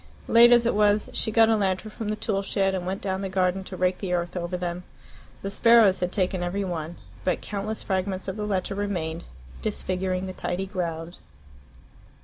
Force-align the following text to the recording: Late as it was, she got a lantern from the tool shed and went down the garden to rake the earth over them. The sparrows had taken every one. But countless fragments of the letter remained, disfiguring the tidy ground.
Late 0.27 0.51
as 0.51 0.65
it 0.65 0.73
was, 0.73 1.11
she 1.13 1.29
got 1.29 1.49
a 1.49 1.55
lantern 1.55 1.91
from 1.91 2.07
the 2.07 2.15
tool 2.15 2.41
shed 2.41 2.73
and 2.73 2.87
went 2.87 3.01
down 3.03 3.21
the 3.21 3.29
garden 3.29 3.63
to 3.65 3.77
rake 3.77 3.99
the 3.99 4.13
earth 4.13 4.35
over 4.35 4.57
them. 4.57 4.83
The 5.43 5.51
sparrows 5.51 5.99
had 5.99 6.11
taken 6.11 6.41
every 6.41 6.63
one. 6.63 6.95
But 7.23 7.41
countless 7.41 7.83
fragments 7.83 8.27
of 8.27 8.35
the 8.35 8.47
letter 8.47 8.73
remained, 8.73 9.25
disfiguring 9.61 10.25
the 10.25 10.33
tidy 10.33 10.65
ground. 10.65 11.19